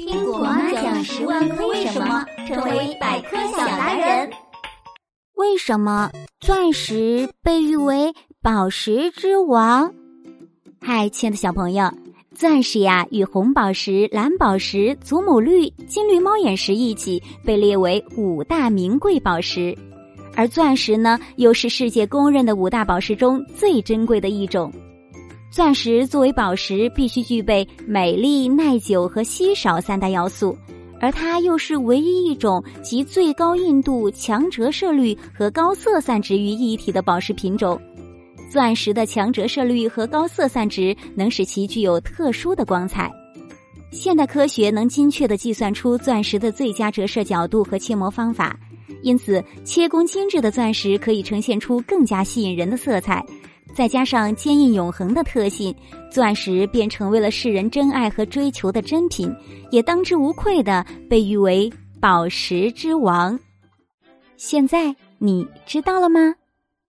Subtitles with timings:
[0.00, 4.30] 听果妈讲十万个为什么，成为百科小达人。
[5.34, 8.10] 为什么钻石被誉为
[8.40, 9.92] 宝石之王？
[10.80, 11.92] 嗨，亲爱的小朋友，
[12.34, 19.76] 钻石呀，与红宝石、蓝宝石、祖母绿、金绿猫眼石一起被列为五大名贵宝石，
[20.34, 24.72] 而钻石呢，又是世界公认的五大宝石中最珍贵的一种。
[25.50, 30.56] 钻石作为宝石，必须具备美丽、耐久和稀少三大要素，
[31.00, 37.80] 而它又是唯一一种集最高硬度、强折射率和高色散值于一体的宝石品种。
[38.48, 43.10] 钻石的强折射率和高色散值能使其具有特殊的光彩。
[43.90, 48.56] 现代科学能精确地计算出钻石的最佳折射角度和切磨方法，
[49.02, 53.24] 因此切工精致的钻石可以呈现出更加吸引人的色彩。
[53.74, 55.74] 再加上坚硬永恒的特性，
[56.10, 59.34] 钻石便成为了世人珍爱和追求的珍品，
[59.70, 61.70] 也当之无愧的被誉为
[62.00, 63.38] 宝石之王。
[64.36, 66.34] 现在你知道了吗？